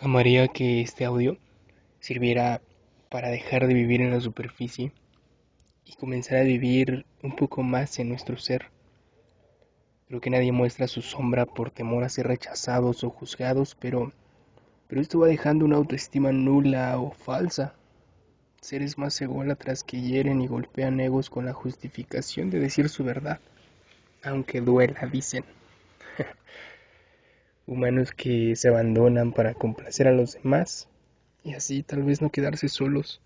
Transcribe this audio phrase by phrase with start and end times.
[0.00, 1.38] Amaría que este audio
[1.98, 2.62] sirviera
[3.08, 4.92] para dejar de vivir en la superficie
[5.84, 8.66] y comenzar a vivir un poco más en nuestro ser.
[10.06, 14.12] Creo que nadie muestra su sombra por temor a ser rechazados o juzgados, pero,
[14.86, 17.74] pero esto va dejando una autoestima nula o falsa.
[18.60, 23.40] Seres más ególatras que hieren y golpean egos con la justificación de decir su verdad,
[24.22, 25.44] aunque duela, dicen.
[27.68, 30.88] humanos que se abandonan para complacer a los demás
[31.44, 33.20] y así tal vez no quedarse solos.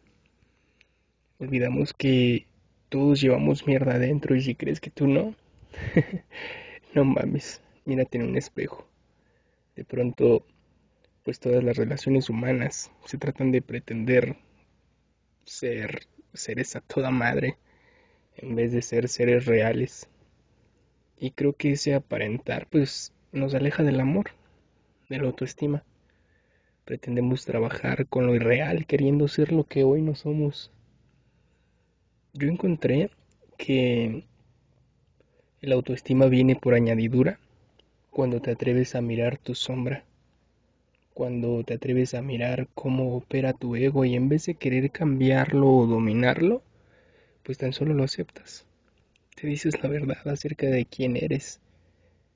[1.39, 2.49] Olvidamos que
[2.89, 5.35] todos llevamos mierda adentro y si crees que tú no,
[6.95, 8.87] no mames, mírate en un espejo.
[9.77, 10.45] De pronto,
[11.23, 14.37] pues todas las relaciones humanas se tratan de pretender
[15.45, 17.59] ser seres a toda madre
[18.37, 20.09] en vez de ser seres reales.
[21.17, 24.31] Y creo que ese aparentar pues nos aleja del amor,
[25.09, 25.83] de la autoestima.
[26.85, 30.71] Pretendemos trabajar con lo irreal, queriendo ser lo que hoy no somos.
[32.35, 33.11] Yo encontré
[33.57, 34.25] que
[35.61, 37.39] la autoestima viene por añadidura
[38.11, 40.05] cuando te atreves a mirar tu sombra,
[41.15, 45.71] cuando te atreves a mirar cómo opera tu ego y en vez de querer cambiarlo
[45.73, 46.63] o dominarlo,
[47.43, 48.67] pues tan solo lo aceptas.
[49.35, 51.62] Te dices la verdad acerca de quién eres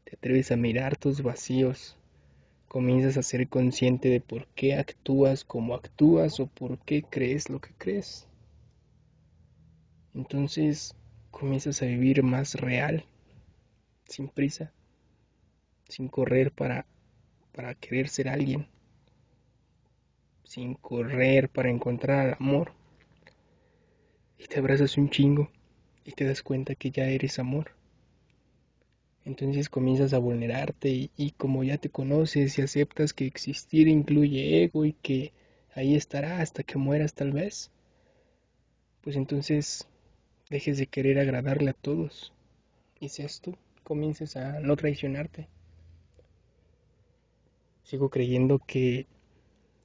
[0.07, 1.97] te atreves a mirar tus vacíos,
[2.69, 7.61] comienzas a ser consciente de por qué actúas como actúas o por qué crees lo
[7.61, 8.29] que crees.
[10.15, 10.95] Entonces
[11.33, 13.05] comienzas a vivir más real,
[14.05, 14.73] sin prisa,
[15.89, 16.87] sin correr para,
[17.53, 18.69] para querer ser alguien,
[20.45, 22.73] sin correr para encontrar el amor.
[24.39, 25.51] Y te abrazas un chingo
[26.05, 27.73] y te das cuenta que ya eres amor.
[29.27, 34.85] Entonces comienzas a vulnerarte y, como ya te conoces y aceptas que existir incluye ego
[34.85, 35.33] y que
[35.75, 37.73] ahí estará hasta que mueras tal vez,
[39.03, 39.89] pues entonces
[40.49, 42.33] dejes de querer agradarle a todos
[43.01, 45.49] y seas tú, comiences a no traicionarte.
[47.83, 49.07] Sigo creyendo que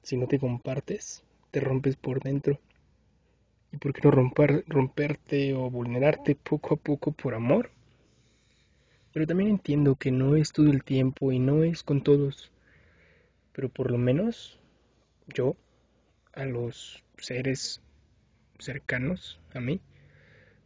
[0.04, 2.60] si no te compartes, te rompes por dentro.
[3.72, 7.72] ¿Y por qué no romper, romperte o vulnerarte poco a poco por amor?
[9.12, 12.50] Pero también entiendo que no es todo el tiempo y no es con todos.
[13.52, 14.58] Pero por lo menos
[15.28, 15.56] yo,
[16.32, 17.82] a los seres
[18.58, 19.80] cercanos a mí,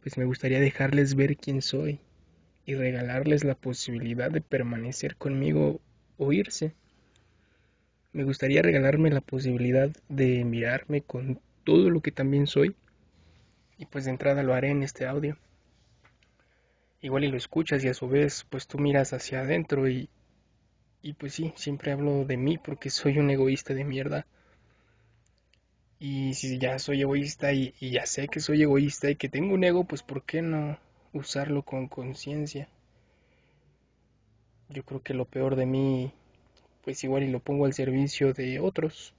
[0.01, 1.99] pues me gustaría dejarles ver quién soy
[2.65, 5.81] y regalarles la posibilidad de permanecer conmigo
[6.17, 6.73] o irse.
[8.13, 12.75] Me gustaría regalarme la posibilidad de mirarme con todo lo que también soy
[13.77, 15.37] y pues de entrada lo haré en este audio
[17.01, 20.09] igual y lo escuchas y a su vez pues tú miras hacia adentro y,
[21.01, 24.25] y pues sí, siempre hablo de mí porque soy un egoísta de mierda.
[25.99, 29.55] Y si ya soy egoísta y, y, ya sé que soy egoísta y que tengo
[29.55, 30.77] un ego, pues ¿por qué no
[31.11, 32.69] usarlo con conciencia?
[34.69, 36.11] Yo creo que lo peor de mí,
[36.83, 39.13] pues igual y lo pongo al servicio de otros.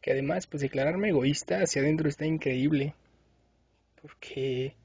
[0.00, 2.94] Que además, pues declararme egoísta hacia adentro está increíble.
[4.00, 4.76] Porque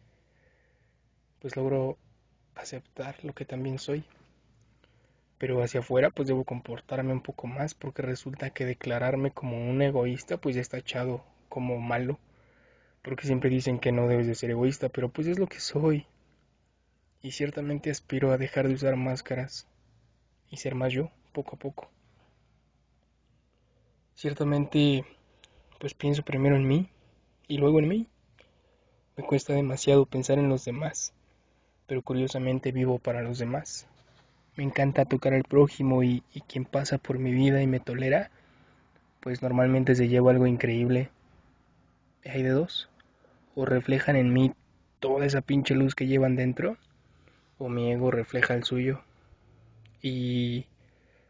[1.39, 1.97] pues logro
[2.55, 4.03] aceptar lo que también soy.
[5.37, 9.81] Pero hacia afuera pues debo comportarme un poco más porque resulta que declararme como un
[9.81, 12.19] egoísta pues ya está echado como malo.
[13.01, 16.05] Porque siempre dicen que no debes de ser egoísta, pero pues es lo que soy.
[17.21, 19.67] Y ciertamente aspiro a dejar de usar máscaras
[20.49, 21.89] y ser más yo, poco a poco.
[24.15, 25.05] Ciertamente
[25.79, 26.89] pues pienso primero en mí
[27.47, 28.07] y luego en mí.
[29.15, 31.13] Me cuesta demasiado pensar en los demás
[31.89, 33.87] pero curiosamente vivo para los demás.
[34.55, 38.29] Me encanta tocar al prójimo y, quien pasa por mi vida y me tolera,
[39.21, 41.09] pues normalmente se lleva algo increíble.
[42.23, 42.89] Hay de dos.
[43.55, 44.53] O reflejan en mí
[44.99, 46.77] toda esa pinche luz que llevan dentro,
[47.57, 49.01] o mi ego refleja el suyo.
[49.99, 50.67] Y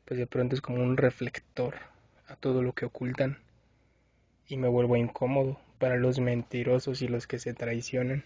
[0.04, 1.76] pues de pronto es como un reflector
[2.28, 3.38] a todo lo que ocultan.
[4.50, 8.26] Y me vuelvo incómodo para los mentirosos y los que se traicionan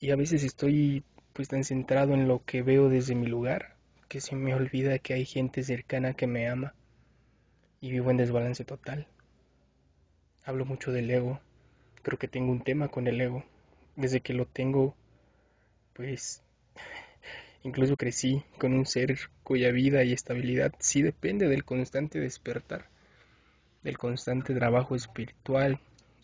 [0.00, 3.76] y a veces estoy pues tan centrado en lo que veo desde mi lugar
[4.08, 6.74] que se me olvida que hay gente cercana que me ama
[7.80, 9.06] y vivo en desbalance total.
[10.44, 11.40] Hablo mucho del ego,
[12.02, 13.44] creo que tengo un tema con el ego.
[13.96, 14.94] Desde que lo tengo,
[15.92, 16.42] pues
[17.62, 22.86] incluso crecí con un ser cuya vida y estabilidad sí depende del constante despertar,
[23.82, 25.80] del constante trabajo espiritual,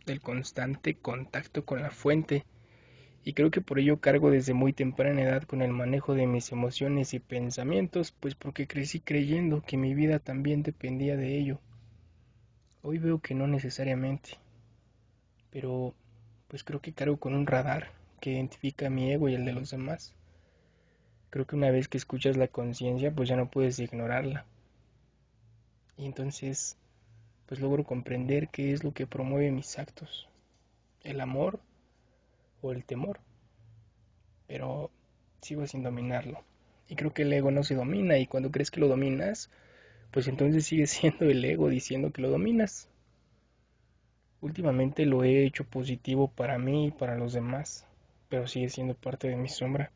[0.07, 2.45] del constante contacto con la fuente
[3.27, 6.53] Y creo que por ello cargo desde muy temprana edad con el manejo de mis
[6.53, 11.59] emociones y pensamientos, pues porque crecí creyendo que mi vida también dependía de ello.
[12.83, 14.37] Hoy veo que no necesariamente,
[15.51, 15.95] pero
[16.49, 19.71] pues creo que cargo con un radar que identifica mi ego y el de los
[19.71, 20.15] demás.
[21.31, 24.45] Creo que una vez que escuchas la conciencia, pues ya no puedes ignorarla.
[25.97, 26.77] Y entonces,
[27.47, 30.29] pues logro comprender qué es lo que promueve mis actos.
[31.03, 31.59] El amor
[32.65, 33.21] o el temor.
[34.47, 34.91] Pero
[35.43, 36.43] sigo sin dominarlo.
[36.89, 39.51] Y creo que el ego no se domina y cuando crees que lo dominas,
[40.11, 42.89] pues entonces sigue siendo el ego diciendo que lo dominas.
[44.41, 47.87] Últimamente lo he hecho positivo para mí y para los demás,
[48.29, 49.91] pero sigue siendo parte de mi sombra.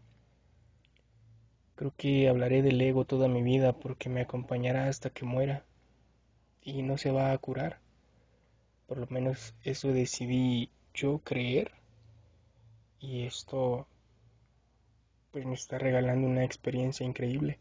[1.74, 5.64] Creo que hablaré del ego toda mi vida porque me acompañará hasta que muera
[6.62, 7.78] y no se va a curar.
[8.86, 11.72] Por lo menos eso decidí yo creer
[13.00, 13.86] y esto
[15.30, 17.58] pues me está regalando una experiencia increíble.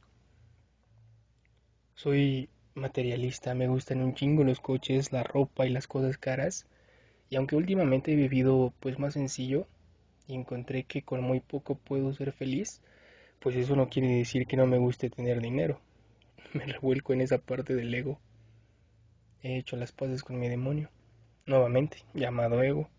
[1.95, 6.65] Soy materialista, me gustan un chingo los coches, la ropa y las cosas caras.
[7.29, 9.67] Y aunque últimamente he vivido pues más sencillo
[10.27, 12.81] y encontré que con muy poco puedo ser feliz,
[13.39, 15.81] pues eso no quiere decir que no me guste tener dinero.
[16.53, 18.19] Me revuelco en esa parte del ego.
[19.43, 20.89] He hecho las paces con mi demonio,
[21.45, 22.89] nuevamente llamado ego.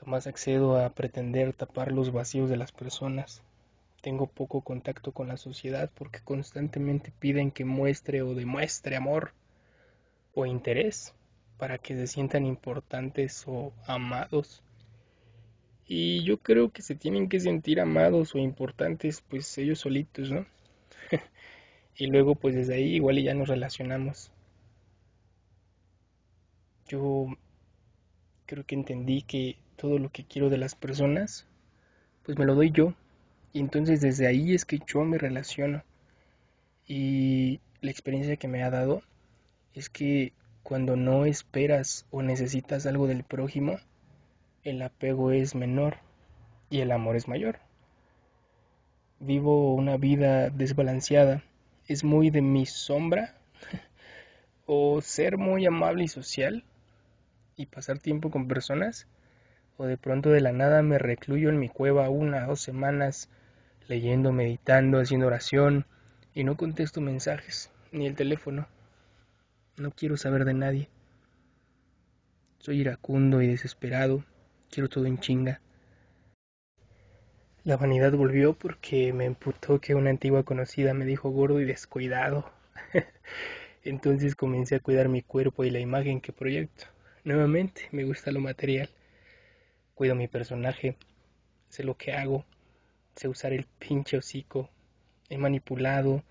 [0.00, 3.42] Jamás accedo a pretender tapar los vacíos de las personas.
[4.00, 9.34] Tengo poco contacto con la sociedad porque constantemente piden que muestre o demuestre amor
[10.32, 11.14] o interés
[11.58, 14.62] para que se sientan importantes o amados.
[15.86, 20.46] Y yo creo que se tienen que sentir amados o importantes pues ellos solitos, ¿no?
[21.94, 24.32] y luego pues desde ahí igual ya nos relacionamos.
[26.88, 27.26] Yo
[28.50, 31.46] creo que entendí que todo lo que quiero de las personas,
[32.24, 32.94] pues me lo doy yo.
[33.52, 35.84] Y entonces desde ahí es que yo me relaciono.
[36.84, 39.02] Y la experiencia que me ha dado
[39.72, 40.32] es que
[40.64, 43.78] cuando no esperas o necesitas algo del prójimo,
[44.64, 45.98] el apego es menor
[46.70, 47.60] y el amor es mayor.
[49.20, 51.44] Vivo una vida desbalanceada.
[51.86, 53.38] Es muy de mi sombra
[54.66, 56.64] o ser muy amable y social
[57.60, 59.06] y pasar tiempo con personas
[59.76, 63.28] o de pronto de la nada me recluyo en mi cueva una o dos semanas
[63.86, 65.84] leyendo, meditando, haciendo oración
[66.34, 68.66] y no contesto mensajes ni el teléfono.
[69.76, 70.88] No quiero saber de nadie.
[72.60, 74.24] Soy iracundo y desesperado,
[74.70, 75.60] quiero todo en chinga.
[77.64, 82.50] La vanidad volvió porque me emputó que una antigua conocida me dijo gordo y descuidado.
[83.84, 86.86] Entonces comencé a cuidar mi cuerpo y la imagen que proyecto.
[87.22, 88.88] Nuevamente me gusta lo material.
[89.94, 90.96] Cuido mi personaje,
[91.68, 92.46] sé lo que hago,
[93.14, 94.70] sé usar el pinche hocico,
[95.28, 96.22] he manipulado,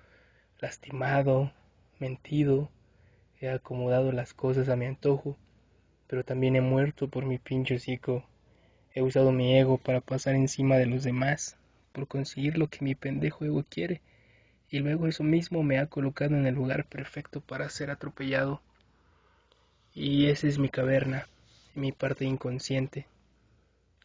[0.58, 1.52] lastimado,
[2.00, 2.72] mentido,
[3.40, 5.38] he acomodado las cosas a mi antojo,
[6.08, 8.26] pero también he muerto por mi pinche hocico,
[8.96, 11.56] he usado mi ego para pasar encima de los demás,
[11.92, 14.02] por conseguir lo que mi pendejo ego quiere,
[14.72, 18.64] y luego eso mismo me ha colocado en el lugar perfecto para ser atropellado.
[20.02, 21.28] Y esa es mi caverna,
[21.76, 23.06] mi parte inconsciente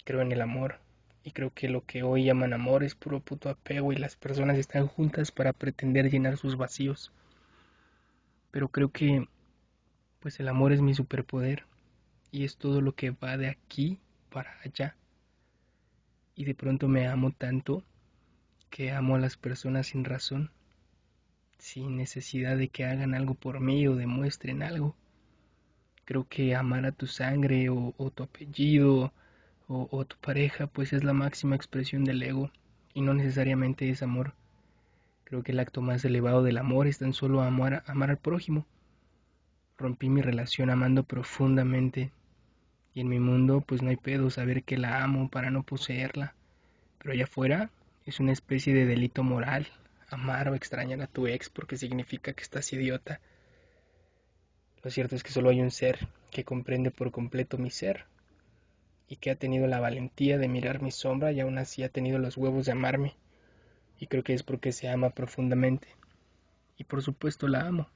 [0.03, 0.81] creo en el amor
[1.23, 4.59] y creo que lo que hoy llaman amor es puro puto apego y las personas
[4.59, 7.13] están juntas para pretender llenar sus vacíos.
[8.51, 9.29] Pero creo que
[10.19, 11.65] pues el amor es mi superpoder
[12.33, 14.97] y es todo lo que va de aquí para allá.
[16.35, 17.85] Y de pronto me amo tanto
[18.69, 20.51] que amo a las personas sin razón,
[21.57, 24.97] sin necesidad de que hagan algo por mí o demuestren algo.
[26.05, 29.13] Creo que amar a tu sangre o, tu apellido
[29.69, 32.51] o, tu pareja, pues es la máxima expresión del ego
[32.93, 34.35] y no necesariamente es amor.
[35.25, 38.67] Creo que el acto más elevado del amor es tan solo amar, amar al prójimo.
[39.79, 42.13] Rompí mi relación amando profundamente
[42.95, 46.35] y en mi mundo pues no hay pedo saber que la amo para no poseerla.
[46.99, 47.71] Pero allá afuera
[48.05, 49.67] es una especie de delito moral
[50.15, 53.21] amar o extrañar a tu ex porque significa que estás idiota.
[54.85, 58.05] Lo cierto es que solo hay un ser que comprende por completo mi ser
[59.09, 62.19] y que ha tenido la valentía de mirar mi sombra y aún así ha tenido
[62.19, 63.15] los huevos de amarme.
[63.99, 65.89] Y creo que es porque se ama profundamente.
[66.77, 67.89] Y por supuesto la amo.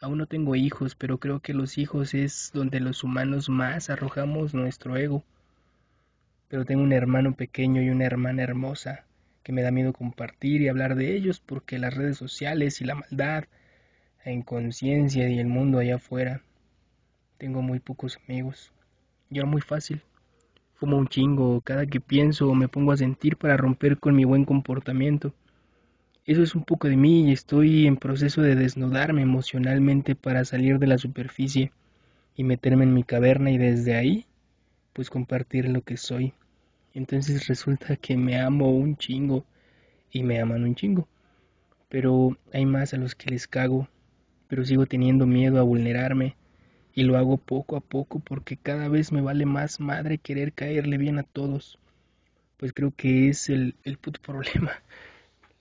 [0.00, 4.54] Aún no tengo hijos, pero creo que los hijos es donde los humanos más arrojamos
[4.54, 5.24] nuestro ego.
[6.46, 9.06] Pero tengo un hermano pequeño y una hermana hermosa
[9.42, 12.94] que me da miedo compartir y hablar de ellos porque las redes sociales y la
[12.94, 13.46] maldad,
[14.26, 16.42] la inconsciencia y el mundo allá afuera.
[17.38, 18.72] Tengo muy pocos amigos.
[19.30, 20.02] Y era muy fácil
[20.76, 24.24] fumo un chingo cada que pienso o me pongo a sentir para romper con mi
[24.24, 25.32] buen comportamiento.
[26.26, 30.78] Eso es un poco de mí y estoy en proceso de desnudarme emocionalmente para salir
[30.78, 31.72] de la superficie
[32.34, 34.26] y meterme en mi caverna y desde ahí
[34.92, 36.34] pues compartir lo que soy.
[36.92, 39.46] Entonces resulta que me amo un chingo
[40.10, 41.08] y me aman un chingo.
[41.88, 43.88] Pero hay más a los que les cago,
[44.48, 46.36] pero sigo teniendo miedo a vulnerarme
[46.96, 50.96] y lo hago poco a poco porque cada vez me vale más madre querer caerle
[50.96, 51.78] bien a todos.
[52.56, 54.72] Pues creo que es el, el puto problema.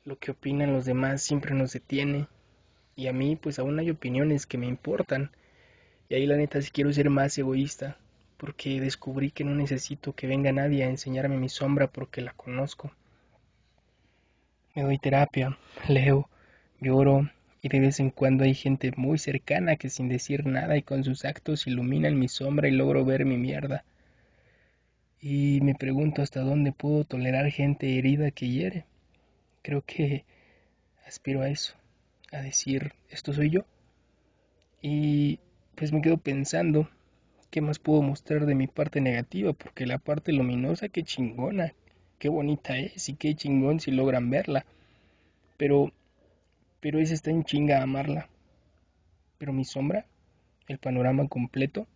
[0.05, 2.27] Lo que opinan los demás siempre nos detiene.
[2.95, 5.29] Y a mí pues aún hay opiniones que me importan.
[6.07, 7.97] Y ahí la neta si quiero ser más egoísta.
[8.37, 12.91] Porque descubrí que no necesito que venga nadie a enseñarme mi sombra porque la conozco.
[14.73, 16.29] Me doy terapia, leo,
[16.79, 17.29] lloro,
[17.65, 21.03] y de vez en cuando hay gente muy cercana que sin decir nada y con
[21.03, 23.83] sus actos iluminan mi sombra y logro ver mi mierda.
[25.19, 28.85] Y me pregunto hasta dónde puedo tolerar gente herida que hiere.
[29.63, 30.25] Creo que
[31.07, 31.73] aspiro a eso,
[32.31, 33.65] a decir, esto soy yo.
[34.79, 35.39] Y
[35.73, 36.87] pues me quedo pensando,
[37.49, 39.53] ¿qué más puedo mostrar de mi parte negativa?
[39.53, 41.73] Porque la parte luminosa, qué chingona,
[42.19, 44.67] qué bonita es y qué chingón si logran verla.
[45.57, 45.91] Pero
[46.79, 48.29] pero esa está en chinga amarla.
[49.37, 50.05] Pero mi sombra,
[50.67, 51.87] el panorama completo,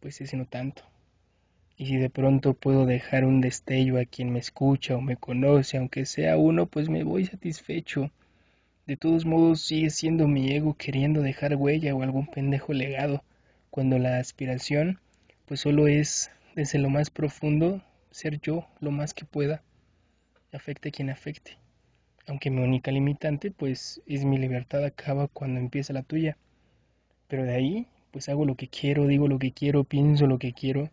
[0.00, 0.82] pues ese no tanto.
[1.76, 5.78] Y si de pronto puedo dejar un destello a quien me escucha o me conoce,
[5.78, 8.10] aunque sea uno, pues me voy satisfecho.
[8.86, 13.24] De todos modos sigue siendo mi ego queriendo dejar huella o algún pendejo legado,
[13.70, 15.00] cuando la aspiración
[15.46, 19.62] pues solo es desde lo más profundo ser yo lo más que pueda,
[20.52, 21.61] afecte a quien afecte
[22.26, 26.36] aunque mi única limitante pues es mi libertad acaba cuando empieza la tuya.
[27.28, 30.52] Pero de ahí pues hago lo que quiero, digo lo que quiero, pienso lo que
[30.52, 30.90] quiero,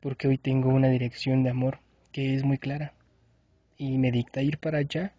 [0.00, 1.80] porque hoy tengo una dirección de amor
[2.12, 2.94] que es muy clara
[3.76, 5.12] y me dicta ir para allá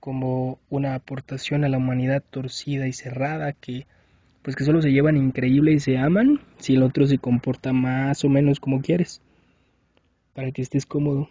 [0.00, 3.86] como una aportación a la humanidad torcida y cerrada que
[4.42, 8.24] pues que solo se llevan increíble y se aman si el otro se comporta más
[8.24, 9.20] o menos como quieres
[10.32, 11.28] para que estés cómodo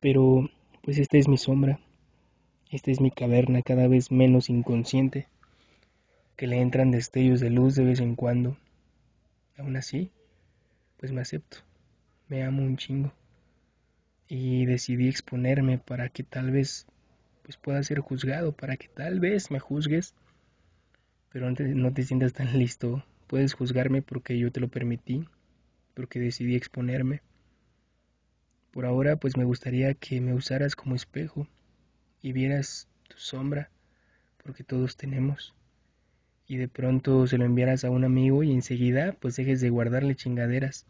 [0.00, 0.50] pero
[0.82, 1.78] pues esta es mi sombra
[2.70, 5.28] esta es mi caverna cada vez menos inconsciente,
[6.36, 8.56] que le entran destellos de luz de vez en cuando.
[9.56, 10.10] Aún así,
[10.96, 11.58] pues me acepto,
[12.28, 13.12] me amo un chingo.
[14.28, 16.86] Y decidí exponerme para que tal vez
[17.42, 20.14] pues pueda ser juzgado, para que tal vez me juzgues,
[21.30, 23.04] pero antes no te sientas tan listo.
[23.28, 25.28] Puedes juzgarme porque yo te lo permití,
[25.94, 27.22] porque decidí exponerme.
[28.72, 31.46] Por ahora pues me gustaría que me usaras como espejo
[32.22, 33.70] y vieras tu sombra,
[34.42, 35.54] porque todos tenemos,
[36.46, 40.14] y de pronto se lo enviaras a un amigo y enseguida pues dejes de guardarle
[40.14, 40.86] chingaderas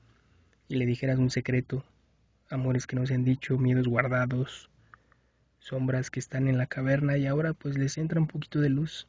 [0.68, 1.84] y le dijeras un secreto,
[2.50, 4.70] amores que no se han dicho, miedos guardados,
[5.58, 9.08] sombras que están en la caverna y ahora pues les entra un poquito de luz.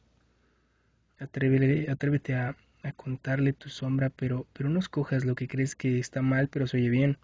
[1.18, 5.98] Atrévete, atrévete a, a contarle tu sombra, pero, pero no escojas lo que crees que
[5.98, 7.18] está mal, pero se oye bien.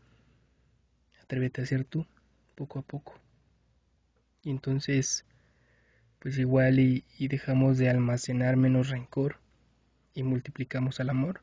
[1.22, 2.06] Atrévete a ser tú,
[2.54, 3.18] poco a poco.
[4.44, 5.24] Y entonces,
[6.18, 9.38] pues igual y, dejamos de almacenar menos rencor
[10.14, 11.40] y multiplicamos al amor.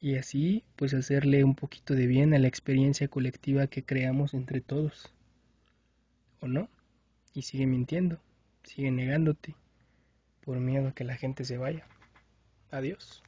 [0.00, 4.60] Y así, pues hacerle un poquito de bien a la experiencia colectiva que creamos entre
[4.60, 5.12] todos.
[6.40, 6.70] ¿O no?
[7.34, 8.18] Y sigue mintiendo,
[8.62, 9.54] sigue negándote,
[10.40, 11.86] por miedo a que la gente se vaya.
[12.70, 13.22] Adiós.